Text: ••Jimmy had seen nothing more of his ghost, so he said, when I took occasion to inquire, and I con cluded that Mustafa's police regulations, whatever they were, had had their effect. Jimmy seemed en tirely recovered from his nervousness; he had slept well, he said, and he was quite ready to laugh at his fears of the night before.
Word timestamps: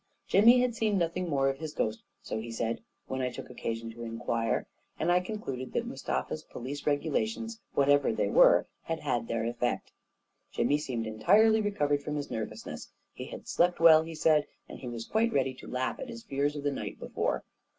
••Jimmy 0.27 0.61
had 0.61 0.73
seen 0.75 0.97
nothing 0.97 1.29
more 1.29 1.47
of 1.47 1.59
his 1.59 1.75
ghost, 1.75 2.01
so 2.23 2.39
he 2.39 2.51
said, 2.51 2.81
when 3.05 3.21
I 3.21 3.29
took 3.29 3.51
occasion 3.51 3.91
to 3.91 4.01
inquire, 4.01 4.65
and 4.97 5.11
I 5.11 5.19
con 5.19 5.37
cluded 5.37 5.73
that 5.73 5.85
Mustafa's 5.85 6.41
police 6.41 6.87
regulations, 6.87 7.59
whatever 7.75 8.11
they 8.11 8.27
were, 8.27 8.65
had 8.81 9.01
had 9.01 9.27
their 9.27 9.45
effect. 9.45 9.91
Jimmy 10.51 10.79
seemed 10.79 11.05
en 11.05 11.19
tirely 11.19 11.61
recovered 11.61 12.01
from 12.01 12.15
his 12.15 12.31
nervousness; 12.31 12.89
he 13.13 13.25
had 13.25 13.47
slept 13.47 13.79
well, 13.79 14.01
he 14.01 14.15
said, 14.15 14.47
and 14.67 14.79
he 14.79 14.87
was 14.87 15.05
quite 15.05 15.31
ready 15.31 15.53
to 15.53 15.67
laugh 15.67 15.99
at 15.99 16.09
his 16.09 16.23
fears 16.23 16.55
of 16.55 16.63
the 16.63 16.71
night 16.71 16.97
before. 16.99 17.43